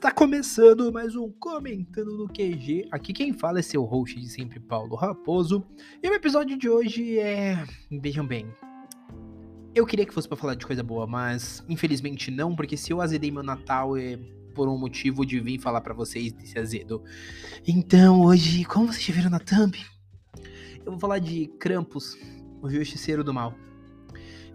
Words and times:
Está 0.00 0.10
começando 0.10 0.90
mais 0.90 1.14
um 1.14 1.30
Comentando 1.30 2.16
no 2.16 2.26
QG. 2.26 2.88
Aqui 2.90 3.12
quem 3.12 3.34
fala 3.34 3.58
é 3.58 3.62
seu 3.62 3.84
host 3.84 4.18
de 4.18 4.30
sempre, 4.30 4.58
Paulo 4.58 4.96
Raposo. 4.96 5.62
E 6.02 6.08
o 6.08 6.14
episódio 6.14 6.56
de 6.56 6.70
hoje 6.70 7.18
é. 7.18 7.62
Vejam 8.00 8.26
bem. 8.26 8.46
Eu 9.74 9.84
queria 9.84 10.06
que 10.06 10.14
fosse 10.14 10.26
para 10.26 10.38
falar 10.38 10.54
de 10.54 10.64
coisa 10.64 10.82
boa, 10.82 11.06
mas 11.06 11.62
infelizmente 11.68 12.30
não, 12.30 12.56
porque 12.56 12.78
se 12.78 12.94
eu 12.94 13.02
azedei 13.02 13.30
meu 13.30 13.42
Natal 13.42 13.94
é 13.94 14.16
por 14.54 14.70
um 14.70 14.78
motivo 14.78 15.26
de 15.26 15.38
vir 15.38 15.60
falar 15.60 15.82
para 15.82 15.92
vocês 15.92 16.32
desse 16.32 16.58
azedo. 16.58 17.04
Então 17.68 18.22
hoje, 18.22 18.64
como 18.64 18.90
vocês 18.90 19.14
viram 19.14 19.28
na 19.28 19.38
thumb, 19.38 19.76
eu 20.78 20.92
vou 20.92 20.98
falar 20.98 21.18
de 21.18 21.46
Krampus, 21.60 22.16
o 22.62 22.70
justiceiro 22.70 23.22
do 23.22 23.34
mal. 23.34 23.54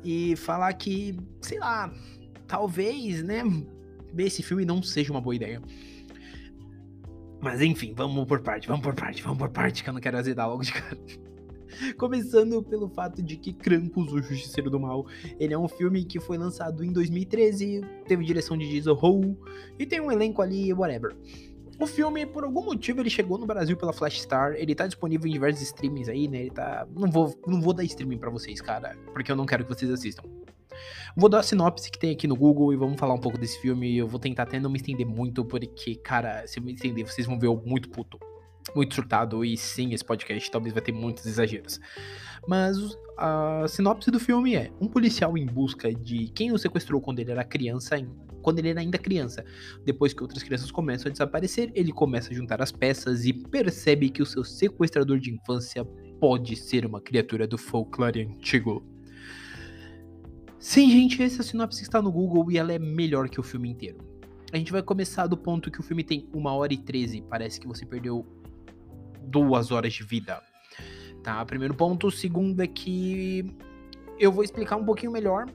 E 0.03 0.35
falar 0.37 0.73
que, 0.73 1.15
sei 1.39 1.59
lá, 1.59 1.93
talvez, 2.47 3.21
né, 3.21 3.43
ver 4.15 4.27
esse 4.27 4.41
filme 4.41 4.65
não 4.65 4.81
seja 4.81 5.11
uma 5.11 5.21
boa 5.21 5.35
ideia. 5.35 5.61
Mas 7.41 7.61
enfim, 7.61 7.93
vamos 7.95 8.25
por 8.25 8.41
parte, 8.41 8.67
vamos 8.67 8.81
por 8.81 8.95
parte, 8.95 9.21
vamos 9.21 9.37
por 9.37 9.49
parte, 9.49 9.83
que 9.83 9.89
eu 9.89 9.93
não 9.93 10.01
quero 10.01 10.17
azedar 10.17 10.49
logo 10.49 10.63
de 10.63 10.73
cara. 10.73 10.97
Começando 11.97 12.63
pelo 12.63 12.87
fato 12.89 13.21
de 13.21 13.35
que 13.35 13.51
Krampus, 13.51 14.13
o 14.13 14.21
Justiceiro 14.21 14.69
do 14.69 14.79
Mal, 14.79 15.05
ele 15.37 15.53
é 15.53 15.57
um 15.57 15.67
filme 15.67 16.05
que 16.05 16.19
foi 16.19 16.37
lançado 16.37 16.83
em 16.83 16.91
2013, 16.91 17.81
teve 18.07 18.23
direção 18.23 18.57
de 18.57 18.67
Jason 18.67 18.93
Ho 18.93 19.37
e 19.77 19.85
tem 19.85 19.99
um 19.99 20.11
elenco 20.11 20.41
ali, 20.41 20.73
whatever. 20.73 21.15
O 21.77 21.85
filme, 21.85 22.25
por 22.25 22.45
algum 22.45 22.63
motivo, 22.63 23.01
ele 23.01 23.09
chegou 23.09 23.37
no 23.37 23.45
Brasil 23.45 23.75
pela 23.75 23.91
Flash 23.91 24.21
Star. 24.21 24.53
Ele 24.53 24.73
tá 24.73 24.87
disponível 24.87 25.27
em 25.27 25.33
diversos 25.33 25.61
streamings 25.61 26.07
aí, 26.07 26.25
né? 26.25 26.39
Ele 26.39 26.49
tá. 26.49 26.87
Não 26.97 27.11
vou, 27.11 27.37
não 27.45 27.59
vou 27.59 27.73
dar 27.73 27.83
streaming 27.83 28.17
para 28.17 28.29
vocês, 28.29 28.61
cara. 28.61 28.95
Porque 29.11 29.29
eu 29.29 29.35
não 29.35 29.45
quero 29.45 29.65
que 29.65 29.75
vocês 29.75 29.91
assistam. 29.91 30.23
Vou 31.15 31.29
dar 31.29 31.39
a 31.39 31.43
sinopse 31.43 31.89
que 31.91 31.99
tem 31.99 32.11
aqui 32.11 32.27
no 32.27 32.35
Google 32.35 32.73
e 32.73 32.75
vamos 32.75 32.99
falar 32.99 33.13
um 33.13 33.19
pouco 33.19 33.37
desse 33.37 33.59
filme. 33.59 33.97
Eu 33.97 34.07
vou 34.07 34.19
tentar 34.19 34.43
até 34.43 34.59
não 34.59 34.69
me 34.69 34.77
estender 34.77 35.05
muito, 35.05 35.43
porque, 35.45 35.95
cara, 35.95 36.45
se 36.47 36.59
eu 36.59 36.63
me 36.63 36.73
estender, 36.73 37.05
vocês 37.05 37.27
vão 37.27 37.39
ver 37.39 37.47
eu 37.47 37.61
muito 37.65 37.89
puto. 37.89 38.19
Muito 38.75 38.95
surtado. 38.95 39.45
E 39.45 39.55
sim, 39.57 39.93
esse 39.93 40.03
podcast 40.03 40.49
talvez 40.49 40.73
vai 40.73 40.81
ter 40.81 40.91
muitos 40.91 41.25
exageros. 41.25 41.79
Mas 42.47 42.77
a 43.17 43.65
sinopse 43.67 44.11
do 44.11 44.19
filme 44.19 44.55
é: 44.55 44.71
um 44.79 44.87
policial 44.87 45.37
em 45.37 45.45
busca 45.45 45.93
de 45.93 46.27
quem 46.29 46.51
o 46.51 46.57
sequestrou 46.57 46.99
quando 47.01 47.19
ele 47.19 47.31
era 47.31 47.43
criança, 47.43 47.95
quando 48.41 48.59
ele 48.59 48.69
era 48.69 48.79
ainda 48.79 48.97
criança. 48.97 49.43
Depois 49.83 50.13
que 50.13 50.21
outras 50.21 50.43
crianças 50.43 50.71
começam 50.71 51.09
a 51.09 51.11
desaparecer, 51.11 51.71
ele 51.73 51.91
começa 51.91 52.31
a 52.31 52.35
juntar 52.35 52.61
as 52.61 52.71
peças 52.71 53.25
e 53.25 53.33
percebe 53.33 54.09
que 54.09 54.21
o 54.21 54.25
seu 54.25 54.43
sequestrador 54.43 55.19
de 55.19 55.33
infância 55.33 55.85
pode 56.19 56.55
ser 56.55 56.85
uma 56.85 57.01
criatura 57.01 57.47
do 57.47 57.57
folclore 57.57 58.21
antigo. 58.21 58.94
Sim, 60.67 60.89
gente, 60.89 61.21
essa 61.21 61.43
sinopse 61.43 61.83
está 61.83 62.01
no 62.01 62.11
Google 62.11 62.51
e 62.51 62.57
ela 62.57 62.73
é 62.73 62.79
melhor 62.79 63.29
que 63.29 63.39
o 63.39 63.43
filme 63.43 63.69
inteiro. 63.69 63.99
A 64.51 64.57
gente 64.57 64.71
vai 64.71 64.81
começar 64.81 65.27
do 65.27 65.37
ponto 65.37 65.69
que 65.69 65.79
o 65.79 65.83
filme 65.83 66.03
tem 66.03 66.27
1 66.33 66.43
hora 66.47 66.73
e 66.73 66.77
13. 66.77 67.21
Parece 67.29 67.59
que 67.59 67.67
você 67.67 67.85
perdeu 67.85 68.25
duas 69.21 69.69
horas 69.69 69.93
de 69.93 70.03
vida. 70.03 70.41
Tá? 71.21 71.45
Primeiro 71.45 71.75
ponto. 71.75 72.07
O 72.07 72.11
segundo 72.11 72.61
é 72.61 72.67
que 72.67 73.45
eu 74.17 74.31
vou 74.31 74.43
explicar 74.43 74.77
um 74.77 74.83
pouquinho 74.83 75.11
melhor 75.11 75.45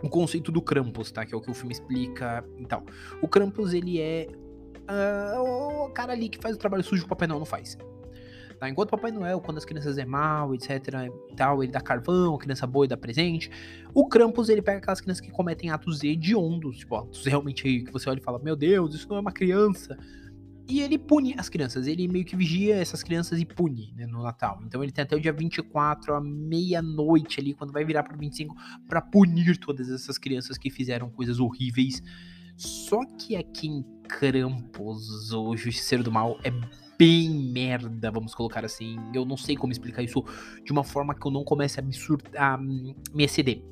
o 0.00 0.08
conceito 0.08 0.52
do 0.52 0.62
Krampus, 0.62 1.10
tá? 1.10 1.26
Que 1.26 1.34
é 1.34 1.36
o 1.36 1.40
que 1.40 1.50
o 1.50 1.54
filme 1.54 1.72
explica 1.72 2.44
Então, 2.56 2.84
O 3.20 3.26
Krampus, 3.26 3.74
ele 3.74 4.00
é 4.00 4.28
uh, 5.38 5.86
o 5.86 5.90
cara 5.90 6.12
ali 6.12 6.28
que 6.28 6.38
faz 6.38 6.54
o 6.54 6.58
trabalho 6.58 6.84
sujo 6.84 7.02
que 7.02 7.06
o 7.06 7.08
Papai 7.08 7.26
Noel 7.26 7.40
não 7.40 7.46
faz. 7.46 7.76
Tá? 8.60 8.68
Enquanto 8.68 8.90
Papai 8.90 9.10
Noel, 9.10 9.40
quando 9.40 9.56
as 9.56 9.64
crianças 9.64 9.96
é 9.96 10.04
mal, 10.04 10.54
etc 10.54 11.08
tal, 11.34 11.62
ele 11.62 11.72
dá 11.72 11.80
carvão, 11.80 12.34
a 12.34 12.38
criança 12.38 12.66
boa 12.66 12.84
e 12.84 12.88
dá 12.88 12.96
presente. 12.96 13.50
O 13.94 14.06
Krampus, 14.06 14.50
ele 14.50 14.60
pega 14.60 14.76
aquelas 14.76 15.00
crianças 15.00 15.22
que 15.22 15.30
cometem 15.30 15.70
atos 15.70 16.04
hediondos, 16.04 16.76
tipo, 16.76 16.94
atos 16.94 17.24
realmente 17.24 17.80
que 17.80 17.90
você 17.90 18.10
olha 18.10 18.18
e 18.18 18.22
fala, 18.22 18.38
meu 18.38 18.54
Deus, 18.54 18.94
isso 18.94 19.08
não 19.08 19.16
é 19.16 19.20
uma 19.20 19.32
criança. 19.32 19.98
E 20.68 20.82
ele 20.82 20.98
pune 20.98 21.34
as 21.38 21.48
crianças, 21.48 21.86
ele 21.86 22.06
meio 22.06 22.24
que 22.24 22.36
vigia 22.36 22.76
essas 22.76 23.02
crianças 23.02 23.40
e 23.40 23.46
pune 23.46 23.94
né, 23.96 24.06
no 24.06 24.22
Natal. 24.22 24.60
Então 24.66 24.82
ele 24.82 24.92
tem 24.92 25.04
até 25.04 25.16
o 25.16 25.20
dia 25.20 25.32
24, 25.32 26.14
à 26.14 26.20
meia-noite 26.20 27.40
ali, 27.40 27.54
quando 27.54 27.72
vai 27.72 27.82
virar 27.82 28.02
para 28.02 28.14
25, 28.14 28.54
para 28.86 29.00
punir 29.00 29.56
todas 29.56 29.88
essas 29.90 30.18
crianças 30.18 30.58
que 30.58 30.68
fizeram 30.68 31.08
coisas 31.08 31.40
horríveis. 31.40 32.02
Só 32.58 33.00
que 33.18 33.36
aqui 33.36 33.68
em 33.68 33.82
Krampus, 34.06 35.32
o 35.32 35.56
Justiceiro 35.56 36.04
do 36.04 36.12
Mal 36.12 36.38
é 36.44 36.52
bem 37.00 37.30
merda, 37.30 38.10
vamos 38.10 38.34
colocar 38.34 38.62
assim. 38.62 38.98
Eu 39.14 39.24
não 39.24 39.34
sei 39.34 39.56
como 39.56 39.72
explicar 39.72 40.02
isso 40.02 40.22
de 40.62 40.70
uma 40.70 40.84
forma 40.84 41.14
que 41.14 41.26
eu 41.26 41.30
não 41.30 41.42
comece 41.42 41.80
a 41.80 41.82
me, 41.82 41.94
a 42.36 42.58
me 42.58 43.24
exceder. 43.24 43.64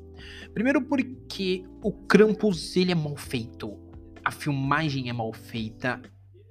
Primeiro 0.51 0.81
porque 0.81 1.63
o 1.83 1.91
Krampus 1.91 2.75
ele 2.75 2.91
é 2.91 2.95
mal 2.95 3.15
feito. 3.15 3.77
A 4.25 4.31
filmagem 4.31 5.09
é 5.09 5.13
mal 5.13 5.31
feita. 5.31 6.01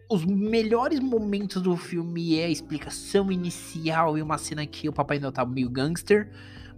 Os 0.08 0.24
melhores 0.24 1.00
momentos 1.00 1.60
do 1.60 1.76
filme 1.76 2.38
é 2.38 2.44
a 2.44 2.48
explicação 2.48 3.32
inicial 3.32 4.16
e 4.16 4.22
uma 4.22 4.38
cena 4.38 4.64
que 4.64 4.88
o 4.88 4.92
Papai 4.92 5.18
Noel 5.18 5.32
tá 5.32 5.44
meio 5.44 5.68
gangster. 5.68 6.30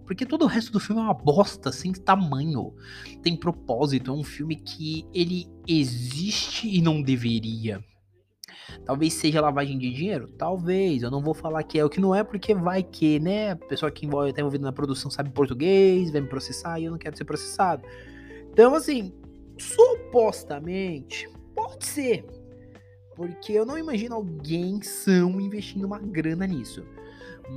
Porque 0.07 0.25
todo 0.25 0.47
o 0.47 0.49
resto 0.49 0.73
do 0.73 0.81
filme 0.81 1.03
é 1.03 1.05
uma 1.05 1.15
bosta, 1.15 1.71
sem 1.71 1.93
tamanho. 1.93 2.75
Tem 3.23 3.37
propósito, 3.37 4.11
é 4.11 4.15
um 4.15 4.25
filme 4.25 4.57
que 4.57 5.07
ele 5.13 5.47
existe 5.69 6.75
e 6.75 6.81
não 6.81 7.03
deveria. 7.03 7.85
Talvez 8.85 9.15
seja 9.15 9.41
lavagem 9.41 9.79
de 9.79 9.93
dinheiro? 9.93 10.29
Talvez. 10.29 11.03
Eu 11.03 11.11
não 11.11 11.23
vou 11.23 11.35
falar 11.35 11.63
que 11.63 11.79
é 11.79 11.85
o 11.85 11.91
que 11.91 12.01
não 12.01 12.15
é, 12.15 12.23
porque 12.25 12.55
vai 12.55 12.83
que, 12.83 13.19
né? 13.19 13.53
A 13.53 13.57
pessoa 13.57 13.91
que 13.91 14.07
envolve, 14.07 14.33
tá 14.33 14.41
envolvida 14.41 14.65
na 14.65 14.73
produção 14.73 15.11
sabe 15.11 15.31
português, 15.31 16.11
vai 16.11 16.21
me 16.21 16.29
processar 16.29 16.79
e 16.79 16.85
eu 16.85 16.91
não 16.91 16.99
quero 16.99 17.17
ser 17.17 17.25
processado. 17.25 17.83
Então, 18.53 18.75
assim, 18.75 19.13
supostamente, 19.59 21.29
pode 21.55 21.85
ser. 21.85 22.25
Porque 23.15 23.53
eu 23.53 23.67
não 23.67 23.79
imagino 23.79 24.15
alguém 24.15 24.81
são 24.83 25.41
investindo 25.41 25.85
uma 25.85 25.99
grana 25.99 26.47
nisso. 26.47 26.85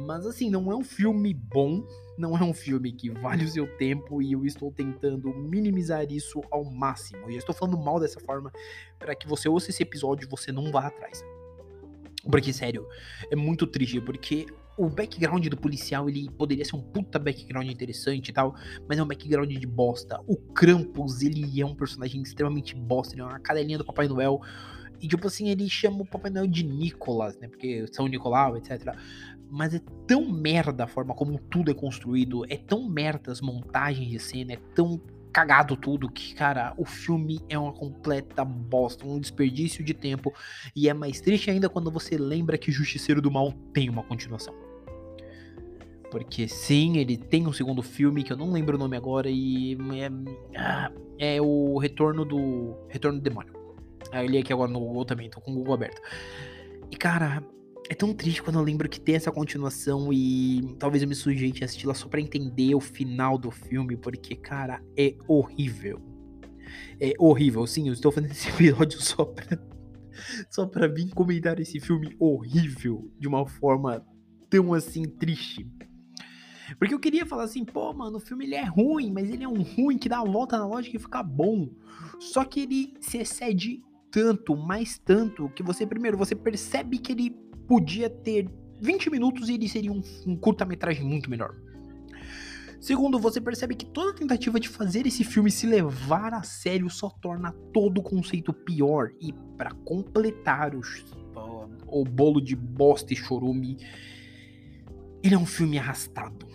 Mas 0.05 0.25
assim, 0.25 0.49
não 0.49 0.71
é 0.71 0.75
um 0.75 0.83
filme 0.83 1.33
bom, 1.33 1.85
não 2.17 2.37
é 2.37 2.43
um 2.43 2.53
filme 2.53 2.91
que 2.91 3.09
vale 3.09 3.45
o 3.45 3.49
seu 3.49 3.67
tempo 3.77 4.21
e 4.21 4.33
eu 4.33 4.45
estou 4.45 4.71
tentando 4.71 5.33
minimizar 5.33 6.11
isso 6.11 6.41
ao 6.51 6.63
máximo. 6.63 7.29
E 7.29 7.33
eu 7.33 7.39
estou 7.39 7.55
falando 7.55 7.77
mal 7.77 7.99
dessa 7.99 8.19
forma 8.19 8.51
para 8.99 9.15
que 9.15 9.27
você 9.27 9.49
ouça 9.49 9.69
esse 9.69 9.83
episódio 9.83 10.25
e 10.25 10.29
você 10.29 10.51
não 10.51 10.71
vá 10.71 10.87
atrás. 10.87 11.23
Porque, 12.29 12.53
sério, 12.53 12.87
é 13.29 13.35
muito 13.35 13.67
triste, 13.67 13.99
porque 13.99 14.45
o 14.77 14.89
background 14.89 15.45
do 15.47 15.57
policial, 15.57 16.07
ele 16.09 16.29
poderia 16.31 16.63
ser 16.63 16.75
um 16.75 16.81
puta 16.81 17.19
background 17.19 17.67
interessante 17.67 18.29
e 18.29 18.33
tal, 18.33 18.55
mas 18.87 18.97
é 18.97 19.03
um 19.03 19.07
background 19.07 19.51
de 19.51 19.67
bosta. 19.67 20.21
O 20.25 20.37
Krampus, 20.37 21.21
ele 21.21 21.59
é 21.59 21.65
um 21.65 21.75
personagem 21.75 22.21
extremamente 22.21 22.75
bosta, 22.75 23.13
ele 23.13 23.21
é 23.21 23.25
uma 23.25 23.39
cadelinha 23.39 23.77
do 23.77 23.85
Papai 23.85 24.07
Noel. 24.07 24.39
E, 25.01 25.07
tipo 25.07 25.27
assim, 25.27 25.49
ele 25.49 25.69
chama 25.69 26.03
o 26.03 26.05
Papai 26.05 26.31
Noel 26.31 26.47
de 26.47 26.63
Nicolas, 26.63 27.37
né? 27.37 27.49
Porque 27.49 27.85
São 27.91 28.07
Nicolau, 28.07 28.55
etc 28.55 28.95
mas 29.53 29.75
é 29.75 29.81
tão 30.07 30.27
merda 30.31 30.85
a 30.85 30.87
forma 30.87 31.13
como 31.13 31.37
tudo 31.37 31.69
é 31.69 31.75
construído, 31.75 32.43
é 32.49 32.57
tão 32.57 32.89
merda 32.89 33.31
as 33.31 33.39
montagens 33.39 34.09
de 34.09 34.17
cena, 34.17 34.53
é 34.53 34.57
tão 34.73 34.99
cagado 35.31 35.77
tudo 35.77 36.09
que, 36.09 36.33
cara, 36.33 36.73
o 36.75 36.83
filme 36.83 37.39
é 37.47 37.57
uma 37.57 37.71
completa 37.71 38.43
bosta, 38.43 39.05
um 39.05 39.19
desperdício 39.19 39.83
de 39.83 39.93
tempo. 39.93 40.33
E 40.75 40.89
é 40.89 40.93
mais 40.93 41.21
triste 41.21 41.51
ainda 41.51 41.69
quando 41.69 41.91
você 41.91 42.17
lembra 42.17 42.57
que 42.57 42.71
Justiceiro 42.71 43.21
do 43.21 43.29
Mal 43.29 43.51
tem 43.73 43.89
uma 43.89 44.01
continuação. 44.01 44.55
Porque 46.09 46.47
sim, 46.47 46.97
ele 46.97 47.15
tem 47.15 47.45
um 47.45 47.53
segundo 47.53 47.83
filme 47.83 48.23
que 48.23 48.33
eu 48.33 48.37
não 48.37 48.51
lembro 48.51 48.75
o 48.75 48.79
nome 48.79 48.97
agora 48.97 49.29
e 49.29 49.77
é, 51.19 51.35
é 51.35 51.41
o 51.41 51.77
Retorno 51.77 52.25
do 52.25 52.75
Retorno 52.89 53.19
do 53.19 53.23
Demônio. 53.23 53.53
Aí 54.11 54.25
ele 54.25 54.39
aqui 54.39 54.51
agora 54.51 54.71
no 54.71 54.79
Google 54.79 55.05
também, 55.05 55.29
tô 55.29 55.39
com 55.41 55.51
o 55.51 55.55
Google 55.55 55.75
aberto. 55.75 56.01
E 56.91 56.95
cara, 56.95 57.43
é 57.89 57.95
tão 57.95 58.13
triste 58.13 58.41
quando 58.41 58.59
eu 58.59 58.63
lembro 58.63 58.87
que 58.87 58.99
tem 58.99 59.15
essa 59.15 59.31
continuação 59.31 60.11
e 60.11 60.75
talvez 60.79 61.03
eu 61.03 61.09
me 61.09 61.15
sujeite 61.15 61.63
a 61.63 61.65
assisti-la 61.65 61.93
só 61.93 62.07
pra 62.07 62.21
entender 62.21 62.73
o 62.73 62.79
final 62.79 63.37
do 63.37 63.51
filme, 63.51 63.97
porque, 63.97 64.35
cara, 64.35 64.81
é 64.97 65.15
horrível. 65.27 66.01
É 66.99 67.13
horrível. 67.19 67.67
Sim, 67.67 67.87
eu 67.87 67.93
estou 67.93 68.11
fazendo 68.11 68.31
esse 68.31 68.47
episódio 68.51 69.01
só 69.01 69.25
pra, 69.25 69.59
só 70.49 70.65
pra 70.65 70.87
vir 70.87 71.09
comentar 71.09 71.59
esse 71.59 71.79
filme 71.79 72.15
horrível 72.19 73.11
de 73.19 73.27
uma 73.27 73.45
forma 73.45 74.05
tão 74.49 74.73
assim 74.73 75.03
triste. 75.03 75.67
Porque 76.79 76.93
eu 76.93 76.99
queria 76.99 77.25
falar 77.25 77.43
assim, 77.43 77.65
pô, 77.65 77.93
mano, 77.93 78.17
o 78.17 78.21
filme 78.21 78.45
ele 78.45 78.55
é 78.55 78.63
ruim, 78.63 79.11
mas 79.11 79.29
ele 79.29 79.43
é 79.43 79.47
um 79.47 79.61
ruim 79.61 79.97
que 79.97 80.07
dá 80.07 80.19
a 80.19 80.23
volta 80.23 80.57
na 80.57 80.65
lógica 80.65 80.95
e 80.95 80.99
fica 80.99 81.21
bom. 81.21 81.69
Só 82.19 82.45
que 82.45 82.61
ele 82.61 82.93
se 83.01 83.17
excede 83.17 83.83
tanto, 84.09 84.55
mais 84.55 84.97
tanto, 84.97 85.49
que 85.49 85.63
você, 85.63 85.85
primeiro, 85.85 86.17
você 86.17 86.35
percebe 86.35 86.99
que 86.99 87.11
ele 87.11 87.35
podia 87.67 88.09
ter 88.09 88.49
20 88.79 89.09
minutos 89.09 89.49
e 89.49 89.53
ele 89.53 89.67
seria 89.69 89.91
um, 89.91 90.01
um 90.25 90.35
curta-metragem 90.35 91.03
muito 91.03 91.29
melhor. 91.29 91.55
Segundo, 92.83 93.17
você 93.17 93.39
percebe 93.39 93.75
que 93.75 93.85
toda 93.85 94.13
tentativa 94.13 94.59
de 94.59 94.67
fazer 94.67 95.07
esse 95.07 95.23
filme 95.23 95.49
se 95.49 95.65
levar 95.65 96.33
a 96.33 96.43
sério 96.43 96.89
só 96.89 97.09
torna 97.09 97.53
todo 97.73 97.99
o 97.99 98.03
conceito 98.03 98.51
pior. 98.51 99.09
E 99.21 99.31
para 99.57 99.71
completar 99.85 100.75
os, 100.75 101.05
o 101.87 102.03
bolo 102.03 102.41
de 102.41 102.57
bosta 102.57 103.13
e 103.13 103.15
chorume, 103.15 103.77
ele 105.23 105.33
é 105.33 105.37
um 105.37 105.45
filme 105.45 105.79
arrastado. 105.79 106.45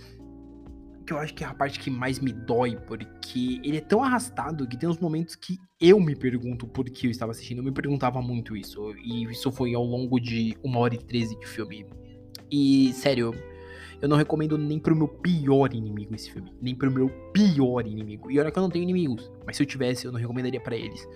Que 1.08 1.14
eu 1.14 1.18
acho 1.18 1.32
que 1.32 1.42
é 1.42 1.46
a 1.46 1.54
parte 1.54 1.80
que 1.80 1.90
mais 1.90 2.20
me 2.20 2.30
dói, 2.30 2.76
porque 2.86 3.62
ele 3.64 3.78
é 3.78 3.80
tão 3.80 4.04
arrastado 4.04 4.68
que 4.68 4.76
tem 4.76 4.86
uns 4.86 4.98
momentos 4.98 5.34
que 5.34 5.56
eu 5.80 5.98
me 5.98 6.14
pergunto 6.14 6.66
por 6.66 6.84
que 6.84 7.06
eu 7.06 7.10
estava 7.10 7.32
assistindo. 7.32 7.60
Eu 7.60 7.64
me 7.64 7.72
perguntava 7.72 8.20
muito 8.20 8.54
isso. 8.54 8.94
E 9.02 9.24
isso 9.24 9.50
foi 9.50 9.74
ao 9.74 9.82
longo 9.82 10.20
de 10.20 10.54
uma 10.62 10.78
hora 10.80 10.94
e 10.94 10.98
treze 10.98 11.38
de 11.38 11.46
filme. 11.46 11.86
E, 12.50 12.92
sério, 12.92 13.32
eu 14.02 14.06
não 14.06 14.18
recomendo 14.18 14.58
nem 14.58 14.78
pro 14.78 14.94
meu 14.94 15.08
pior 15.08 15.72
inimigo 15.72 16.14
esse 16.14 16.30
filme. 16.30 16.52
Nem 16.60 16.74
pro 16.74 16.92
meu 16.92 17.08
pior 17.32 17.86
inimigo. 17.86 18.30
E 18.30 18.38
olha 18.38 18.50
que 18.50 18.58
eu 18.58 18.62
não 18.62 18.70
tenho 18.70 18.82
inimigos. 18.82 19.32
Mas 19.46 19.56
se 19.56 19.62
eu 19.62 19.66
tivesse, 19.66 20.04
eu 20.04 20.12
não 20.12 20.20
recomendaria 20.20 20.60
para 20.60 20.76
eles. 20.76 21.08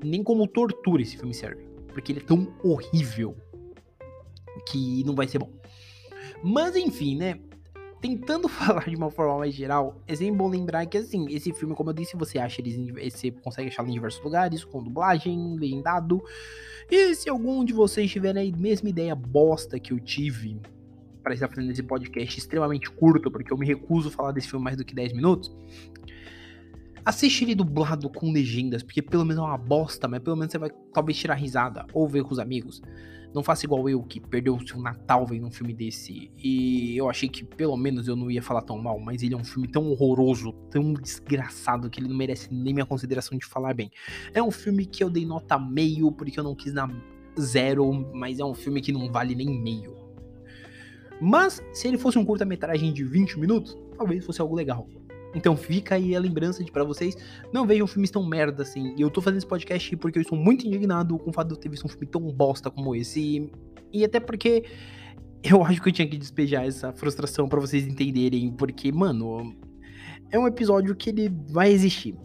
Nem 0.00 0.22
como 0.22 0.46
tortura 0.46 1.02
esse 1.02 1.16
filme 1.16 1.34
serve. 1.34 1.64
Porque 1.88 2.12
ele 2.12 2.20
é 2.20 2.24
tão 2.24 2.54
horrível 2.62 3.36
que 4.70 5.02
não 5.02 5.16
vai 5.16 5.26
ser 5.26 5.40
bom. 5.40 5.50
Mas 6.40 6.76
enfim, 6.76 7.16
né? 7.16 7.40
Tentando 8.04 8.48
falar 8.52 8.84
de 8.84 8.94
uma 8.94 9.10
forma 9.10 9.38
mais 9.38 9.54
geral, 9.54 9.98
é 10.06 10.14
sempre 10.14 10.36
bom 10.36 10.46
lembrar 10.46 10.84
que, 10.84 10.98
assim, 10.98 11.26
esse 11.30 11.54
filme, 11.54 11.74
como 11.74 11.88
eu 11.88 11.94
disse, 11.94 12.18
você 12.18 12.38
acha 12.38 12.60
ele, 12.60 12.92
você 13.10 13.30
consegue 13.30 13.68
achar 13.68 13.82
ele 13.82 13.92
em 13.92 13.94
diversos 13.94 14.22
lugares, 14.22 14.62
com 14.62 14.82
dublagem, 14.82 15.56
legendado. 15.56 16.22
E 16.90 17.14
se 17.14 17.30
algum 17.30 17.64
de 17.64 17.72
vocês 17.72 18.10
tiver 18.10 18.36
a 18.36 18.58
mesma 18.58 18.90
ideia 18.90 19.14
bosta 19.14 19.80
que 19.80 19.90
eu 19.90 19.98
tive 19.98 20.60
para 21.22 21.32
estar 21.32 21.48
fazendo 21.48 21.72
esse 21.72 21.82
podcast 21.82 22.38
extremamente 22.38 22.90
curto, 22.90 23.30
porque 23.30 23.50
eu 23.50 23.56
me 23.56 23.64
recuso 23.64 24.08
a 24.08 24.12
falar 24.12 24.32
desse 24.32 24.50
filme 24.50 24.62
mais 24.62 24.76
do 24.76 24.84
que 24.84 24.94
10 24.94 25.14
minutos, 25.14 25.50
assiste 27.04 27.44
ele 27.44 27.54
dublado 27.54 28.08
com 28.08 28.32
legendas, 28.32 28.82
porque 28.82 29.02
pelo 29.02 29.24
menos 29.24 29.42
é 29.42 29.46
uma 29.46 29.58
bosta, 29.58 30.08
mas 30.08 30.20
pelo 30.22 30.36
menos 30.36 30.52
você 30.52 30.58
vai 30.58 30.70
talvez 30.92 31.18
tirar 31.18 31.34
risada 31.34 31.86
ou 31.92 32.08
ver 32.08 32.22
com 32.24 32.32
os 32.32 32.38
amigos. 32.38 32.80
Não 33.34 33.42
faça 33.42 33.66
igual 33.66 33.88
eu, 33.88 34.00
que 34.04 34.20
perdeu 34.20 34.54
o 34.54 34.66
seu 34.66 34.80
Natal 34.80 35.26
vendo 35.26 35.44
um 35.44 35.50
filme 35.50 35.74
desse. 35.74 36.30
E 36.38 36.96
eu 36.96 37.10
achei 37.10 37.28
que 37.28 37.44
pelo 37.44 37.76
menos 37.76 38.06
eu 38.06 38.14
não 38.14 38.30
ia 38.30 38.40
falar 38.40 38.62
tão 38.62 38.78
mal, 38.78 39.00
mas 39.00 39.24
ele 39.24 39.34
é 39.34 39.36
um 39.36 39.42
filme 39.42 39.66
tão 39.66 39.90
horroroso, 39.90 40.52
tão 40.70 40.94
desgraçado, 40.94 41.90
que 41.90 41.98
ele 41.98 42.08
não 42.08 42.16
merece 42.16 42.54
nem 42.54 42.72
minha 42.72 42.86
consideração 42.86 43.36
de 43.36 43.44
falar 43.44 43.74
bem. 43.74 43.90
É 44.32 44.40
um 44.40 44.52
filme 44.52 44.86
que 44.86 45.02
eu 45.02 45.10
dei 45.10 45.26
nota 45.26 45.58
meio, 45.58 46.12
porque 46.12 46.38
eu 46.38 46.44
não 46.44 46.54
quis 46.54 46.72
dar 46.72 46.88
zero, 47.38 47.92
mas 48.14 48.38
é 48.38 48.44
um 48.44 48.54
filme 48.54 48.80
que 48.80 48.92
não 48.92 49.10
vale 49.10 49.34
nem 49.34 49.60
meio. 49.60 49.96
Mas, 51.20 51.60
se 51.72 51.88
ele 51.88 51.98
fosse 51.98 52.18
um 52.18 52.24
curta-metragem 52.24 52.92
de 52.92 53.02
20 53.02 53.40
minutos, 53.40 53.76
talvez 53.96 54.24
fosse 54.24 54.40
algo 54.40 54.54
legal. 54.54 54.88
Então 55.34 55.56
fica 55.56 55.96
aí 55.96 56.14
a 56.14 56.20
lembrança 56.20 56.62
de 56.62 56.70
para 56.70 56.84
vocês, 56.84 57.16
não 57.52 57.66
vejam 57.66 57.86
filmes 57.86 58.10
tão 58.10 58.24
merda 58.24 58.62
assim. 58.62 58.94
E 58.96 59.00
eu 59.00 59.10
tô 59.10 59.20
fazendo 59.20 59.38
esse 59.38 59.46
podcast 59.46 59.96
porque 59.96 60.18
eu 60.18 60.22
estou 60.22 60.38
muito 60.38 60.66
indignado 60.66 61.18
com 61.18 61.30
o 61.30 61.32
fato 61.32 61.48
de 61.48 61.54
eu 61.54 61.58
ter 61.58 61.68
visto 61.68 61.84
um 61.84 61.88
filme 61.88 62.06
tão 62.06 62.22
bosta 62.32 62.70
como 62.70 62.94
esse. 62.94 63.20
E, 63.20 63.52
e 63.92 64.04
até 64.04 64.20
porque 64.20 64.64
eu 65.42 65.62
acho 65.64 65.82
que 65.82 65.88
eu 65.88 65.92
tinha 65.92 66.08
que 66.08 66.16
despejar 66.16 66.66
essa 66.66 66.92
frustração 66.92 67.48
para 67.48 67.60
vocês 67.60 67.86
entenderem, 67.86 68.50
porque, 68.52 68.92
mano, 68.92 69.54
é 70.30 70.38
um 70.38 70.46
episódio 70.46 70.94
que 70.94 71.10
ele 71.10 71.28
vai 71.48 71.70
existir. 71.70 72.16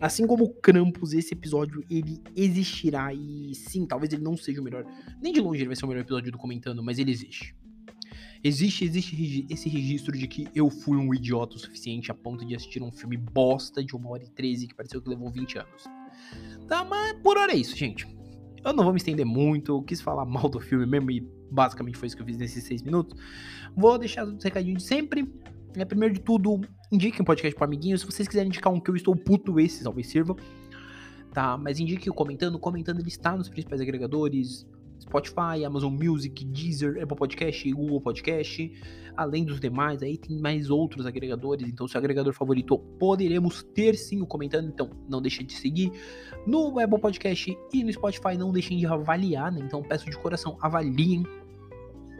Assim 0.00 0.26
como 0.28 0.44
o 0.44 0.54
Krampus, 0.54 1.12
esse 1.12 1.34
episódio 1.34 1.82
ele 1.90 2.22
existirá 2.36 3.12
e 3.12 3.52
sim, 3.54 3.84
talvez 3.84 4.12
ele 4.12 4.22
não 4.22 4.36
seja 4.36 4.60
o 4.60 4.64
melhor. 4.64 4.84
Nem 5.20 5.32
de 5.32 5.40
longe 5.40 5.60
ele 5.60 5.66
vai 5.66 5.76
ser 5.76 5.84
o 5.84 5.88
melhor 5.88 6.02
episódio 6.02 6.30
do 6.30 6.38
comentando, 6.38 6.82
mas 6.84 7.00
ele 7.00 7.10
existe. 7.10 7.56
Existe, 8.42 8.84
existe 8.84 9.46
esse 9.50 9.68
registro 9.68 10.16
de 10.16 10.26
que 10.28 10.48
eu 10.54 10.70
fui 10.70 10.96
um 10.96 11.12
idiota 11.12 11.56
o 11.56 11.58
suficiente 11.58 12.10
a 12.10 12.14
ponto 12.14 12.44
de 12.44 12.54
assistir 12.54 12.82
um 12.82 12.92
filme 12.92 13.16
bosta 13.16 13.82
de 13.82 13.96
uma 13.96 14.10
hora 14.10 14.24
e 14.24 14.30
13 14.30 14.68
que 14.68 14.74
pareceu 14.74 15.02
que 15.02 15.08
levou 15.08 15.30
20 15.30 15.58
anos. 15.58 15.84
Tá, 16.68 16.84
mas 16.84 17.14
por 17.22 17.36
hora 17.36 17.52
é 17.52 17.56
isso, 17.56 17.76
gente. 17.76 18.06
Eu 18.64 18.72
não 18.72 18.84
vou 18.84 18.92
me 18.92 18.98
estender 18.98 19.26
muito, 19.26 19.72
eu 19.72 19.82
quis 19.82 20.00
falar 20.00 20.24
mal 20.26 20.48
do 20.48 20.60
filme 20.60 20.86
mesmo 20.86 21.10
e 21.10 21.20
basicamente 21.50 21.96
foi 21.96 22.06
isso 22.06 22.16
que 22.16 22.22
eu 22.22 22.26
fiz 22.26 22.36
nesses 22.36 22.64
6 22.64 22.82
minutos. 22.82 23.18
Vou 23.76 23.98
deixar 23.98 24.24
os 24.24 24.42
recadinhos 24.42 24.82
de 24.82 24.88
sempre. 24.88 25.30
É, 25.76 25.84
primeiro 25.84 26.14
de 26.14 26.20
tudo, 26.20 26.60
indique 26.90 27.20
um 27.20 27.24
podcast 27.24 27.54
para 27.56 27.66
amiguinhos. 27.66 28.00
Se 28.00 28.06
vocês 28.06 28.26
quiserem 28.26 28.48
indicar 28.48 28.72
um 28.72 28.80
que 28.80 28.90
eu 28.90 28.96
estou 28.96 29.14
puto, 29.14 29.58
esse 29.60 29.82
talvez 29.82 30.08
sirva. 30.08 30.36
Tá, 31.32 31.56
mas 31.56 31.78
indique 31.78 32.08
o 32.08 32.14
comentando. 32.14 32.58
Comentando 32.58 33.00
ele 33.00 33.08
está 33.08 33.36
nos 33.36 33.48
principais 33.48 33.80
agregadores. 33.80 34.66
Spotify, 35.08 35.64
Amazon 35.66 35.92
Music, 35.92 36.44
Deezer, 36.44 37.02
Apple 37.02 37.16
Podcast, 37.16 37.72
Google 37.72 38.00
Podcast, 38.00 38.72
além 39.16 39.44
dos 39.44 39.58
demais, 39.58 40.02
aí 40.02 40.16
tem 40.16 40.38
mais 40.38 40.70
outros 40.70 41.06
agregadores, 41.06 41.66
então 41.68 41.88
seu 41.88 41.98
agregador 41.98 42.32
favorito 42.32 42.78
poderemos 42.98 43.62
ter 43.74 43.96
sim 43.96 44.20
o 44.20 44.26
comentando, 44.26 44.68
então 44.68 44.90
não 45.08 45.20
deixe 45.20 45.42
de 45.42 45.54
seguir 45.54 45.90
no 46.46 46.78
Apple 46.78 47.00
Podcast 47.00 47.58
e 47.72 47.84
no 47.84 47.92
Spotify, 47.92 48.36
não 48.38 48.52
deixem 48.52 48.78
de 48.78 48.86
avaliar, 48.86 49.50
né? 49.50 49.60
Então 49.60 49.82
peço 49.82 50.08
de 50.08 50.16
coração, 50.18 50.56
avaliem. 50.60 51.24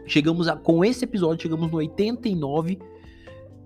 Chegamos 0.05 0.47
a, 0.47 0.55
com 0.55 0.83
esse 0.83 1.05
episódio, 1.05 1.43
chegamos 1.43 1.71
no 1.71 1.77
89. 1.77 2.79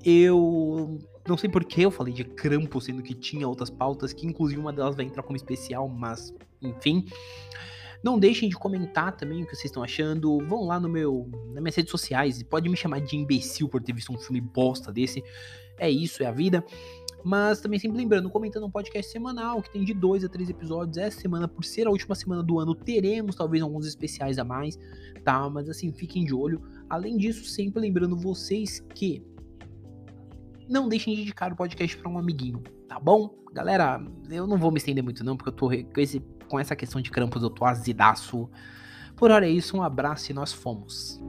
Eu 0.06 1.00
não 1.28 1.38
sei 1.38 1.50
por 1.50 1.64
que 1.64 1.82
eu 1.82 1.90
falei 1.90 2.14
de 2.14 2.26
Crampo, 2.26 2.82
sendo 2.82 3.02
que 3.02 3.14
tinha 3.14 3.48
outras 3.48 3.70
pautas, 3.70 4.12
que 4.12 4.28
inclusive 4.28 4.60
uma 4.60 4.74
delas 4.74 4.96
vai 4.96 5.06
entrar 5.06 5.24
como 5.24 5.38
especial, 5.38 5.88
mas 5.88 6.34
enfim. 6.62 7.06
Não 8.04 8.20
deixem 8.20 8.50
de 8.50 8.56
comentar 8.56 9.16
também 9.16 9.44
o 9.44 9.46
que 9.46 9.56
vocês 9.56 9.66
estão 9.66 9.82
achando. 9.82 10.38
Vão 10.46 10.66
lá 10.66 10.78
no 10.78 10.90
meu, 10.90 11.30
nas 11.54 11.64
minhas 11.64 11.76
redes 11.76 11.90
sociais. 11.90 12.44
Pode 12.44 12.68
me 12.68 12.76
chamar 12.76 13.00
de 13.00 13.16
imbecil 13.16 13.70
por 13.70 13.82
ter 13.82 13.94
visto 13.94 14.12
um 14.12 14.18
filme 14.18 14.42
bosta 14.42 14.92
desse. 14.92 15.24
É 15.80 15.90
isso, 15.90 16.22
é 16.22 16.26
a 16.26 16.32
vida. 16.32 16.64
Mas 17.24 17.62
também 17.62 17.80
sempre 17.80 17.98
lembrando, 17.98 18.30
comentando 18.30 18.66
um 18.66 18.70
podcast 18.70 19.10
semanal, 19.10 19.62
que 19.62 19.72
tem 19.72 19.86
de 19.86 19.94
dois 19.94 20.26
a 20.26 20.30
três 20.30 20.50
episódios. 20.50 20.98
Essa 20.98 21.22
semana, 21.22 21.48
por 21.48 21.64
ser 21.64 21.88
a 21.88 21.90
última 21.90 22.14
semana 22.14 22.44
do 22.44 22.60
ano, 22.60 22.76
teremos 22.76 23.36
talvez 23.36 23.64
alguns 23.64 23.88
especiais 23.88 24.38
a 24.38 24.44
mais, 24.44 24.78
tá? 25.24 25.50
Mas 25.50 25.70
assim, 25.70 25.94
fiquem 25.94 26.26
de 26.26 26.34
olho. 26.34 26.62
Além 26.90 27.16
disso, 27.16 27.46
sempre 27.46 27.80
lembrando 27.80 28.18
vocês 28.18 28.82
que 28.94 29.26
não 30.68 30.90
deixem 30.90 31.16
de 31.16 31.22
indicar 31.22 31.54
o 31.54 31.56
podcast 31.56 31.98
para 31.98 32.10
um 32.10 32.18
amiguinho, 32.18 32.62
tá 32.90 33.00
bom? 33.00 33.34
Galera, 33.54 34.04
eu 34.30 34.48
não 34.48 34.58
vou 34.58 34.72
me 34.72 34.78
estender 34.78 35.04
muito 35.04 35.24
não, 35.24 35.38
porque 35.38 35.50
eu 35.50 35.54
tô 35.54 35.70
com 35.70 36.02
esse 36.02 36.20
com 36.44 36.60
essa 36.60 36.76
questão 36.76 37.02
de 37.02 37.12
Krampus 37.12 37.42
eu 37.42 37.50
tô 37.50 37.66
azidaço. 37.66 38.50
Por 39.16 39.32
hora 39.32 39.48
é 39.48 39.50
isso, 39.50 39.78
um 39.78 39.84
abraço 39.84 40.32
e 40.32 40.34
nós 40.34 40.52
fomos. 40.52 41.22